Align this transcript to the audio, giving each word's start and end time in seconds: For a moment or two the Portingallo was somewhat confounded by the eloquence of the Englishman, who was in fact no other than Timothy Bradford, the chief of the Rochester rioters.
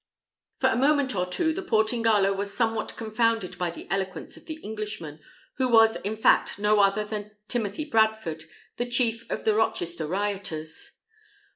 For 0.59 0.71
a 0.71 0.75
moment 0.75 1.15
or 1.15 1.27
two 1.27 1.53
the 1.53 1.61
Portingallo 1.61 2.33
was 2.35 2.51
somewhat 2.51 2.95
confounded 2.97 3.59
by 3.59 3.69
the 3.69 3.85
eloquence 3.91 4.35
of 4.35 4.45
the 4.47 4.55
Englishman, 4.63 5.19
who 5.57 5.69
was 5.69 5.97
in 5.97 6.17
fact 6.17 6.57
no 6.57 6.79
other 6.79 7.03
than 7.05 7.35
Timothy 7.47 7.85
Bradford, 7.85 8.45
the 8.77 8.89
chief 8.89 9.29
of 9.29 9.45
the 9.45 9.53
Rochester 9.53 10.07
rioters. 10.07 11.01